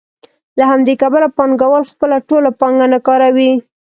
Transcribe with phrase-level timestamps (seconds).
[0.57, 3.51] له همدې کبله پانګوال خپله ټوله پانګه نه کاروي